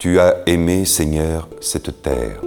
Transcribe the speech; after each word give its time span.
Tu 0.00 0.18
as 0.18 0.36
aimé, 0.46 0.86
Seigneur, 0.86 1.46
cette 1.60 2.00
terre. 2.00 2.40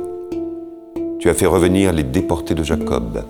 Tu 1.19 1.29
as 1.29 1.35
fait 1.35 1.45
revenir 1.45 1.93
les 1.93 2.01
déportés 2.01 2.55
de 2.55 2.63
Jacob. 2.63 3.23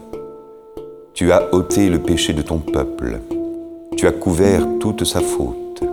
Tu 1.14 1.34
as 1.34 1.54
ôté 1.54 1.90
le 1.90 2.00
péché 2.00 2.32
de 2.32 2.42
ton 2.42 2.60
peuple. 2.60 3.20
Tu 3.98 4.08
as 4.08 4.14
couvert 4.14 4.66
toute 4.80 5.04
sa 5.04 5.20
faute. 5.20 5.84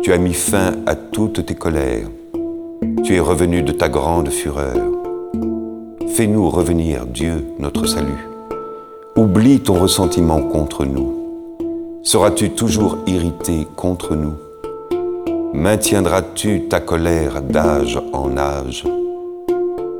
Tu 0.00 0.14
as 0.14 0.16
mis 0.16 0.32
fin 0.32 0.76
à 0.86 0.94
toutes 0.94 1.44
tes 1.44 1.56
colères. 1.56 2.08
Tu 3.04 3.16
es 3.16 3.20
revenu 3.20 3.62
de 3.62 3.72
ta 3.72 3.90
grande 3.90 4.30
fureur. 4.30 4.78
Fais-nous 6.14 6.48
revenir, 6.48 7.04
Dieu, 7.04 7.48
notre 7.58 7.84
salut. 7.84 8.28
Oublie 9.14 9.60
ton 9.60 9.78
ressentiment 9.78 10.40
contre 10.40 10.86
nous. 10.86 11.12
Seras-tu 12.02 12.48
toujours 12.48 12.96
irrité 13.06 13.68
contre 13.76 14.16
nous? 14.16 14.47
Maintiendras-tu 15.52 16.68
ta 16.68 16.80
colère 16.80 17.42
d'âge 17.42 17.98
en 18.12 18.36
âge? 18.36 18.84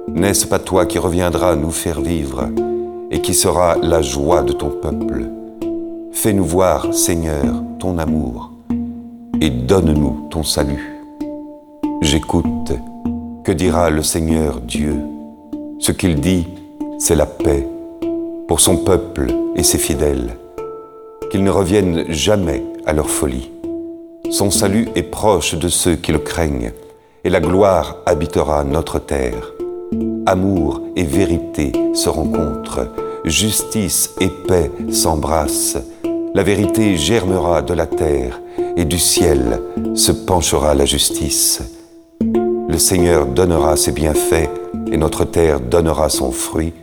N'est-ce 0.09 0.47
pas 0.47 0.59
toi 0.59 0.87
qui 0.87 0.99
reviendras 0.99 1.57
nous 1.57 1.71
faire 1.71 2.01
vivre 2.01 2.49
et 3.11 3.21
qui 3.21 3.35
sera 3.35 3.77
la 3.77 4.03
joie 4.03 4.43
de 4.43 4.53
ton 4.53 4.71
peuple? 4.71 5.25
Fais-nous 6.13 6.45
voir, 6.45 6.93
Seigneur, 6.93 7.63
ton 7.79 7.99
amour 7.99 8.53
et 9.41 9.51
donne-nous 9.51 10.29
ton 10.31 10.43
salut. 10.43 11.01
J'écoute. 12.03 12.73
Que 13.45 13.53
dira 13.53 13.89
le 13.89 14.03
Seigneur 14.03 14.61
Dieu 14.61 14.97
Ce 15.79 15.93
qu'il 15.93 16.21
dit, 16.21 16.47
c'est 16.99 17.15
la 17.15 17.25
paix 17.25 17.67
pour 18.47 18.61
son 18.61 18.77
peuple 18.77 19.29
et 19.57 19.63
ses 19.63 19.79
fidèles, 19.79 20.37
qu'ils 21.31 21.45
ne 21.45 21.51
reviennent 21.51 22.05
jamais 22.11 22.63
à 22.85 22.93
leur 22.93 23.09
folie. 23.09 23.51
Son 24.31 24.51
salut 24.51 24.89
est 24.95 25.03
proche 25.03 25.55
de 25.55 25.69
ceux 25.69 25.97
qui 25.97 26.13
le 26.13 26.19
craignent, 26.19 26.73
et 27.25 27.31
la 27.31 27.41
gloire 27.41 27.97
habitera 28.05 28.63
notre 28.63 28.99
terre. 28.99 29.53
Amour 30.27 30.83
et 30.97 31.05
vérité 31.05 31.73
se 31.95 32.11
rencontrent, 32.11 32.89
justice 33.25 34.11
et 34.21 34.29
paix 34.47 34.71
s'embrassent. 34.93 35.79
La 36.35 36.43
vérité 36.43 36.97
germera 36.97 37.63
de 37.63 37.73
la 37.73 37.87
terre, 37.87 38.41
et 38.77 38.85
du 38.85 38.99
ciel 38.99 39.61
se 39.95 40.13
penchera 40.13 40.75
la 40.75 40.85
justice. 40.85 41.63
Le 42.21 42.77
Seigneur 42.77 43.27
donnera 43.27 43.77
ses 43.77 43.93
bienfaits, 43.93 44.51
et 44.93 44.97
notre 44.99 45.25
terre 45.25 45.61
donnera 45.61 46.11
son 46.11 46.33
fruit. 46.33 46.75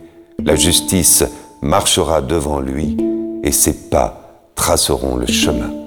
La 0.44 0.56
justice 0.56 1.24
marchera 1.62 2.20
devant 2.20 2.60
lui 2.60 2.96
et 3.42 3.52
ses 3.52 3.72
pas 3.72 4.42
traceront 4.56 5.16
le 5.16 5.26
chemin. 5.26 5.85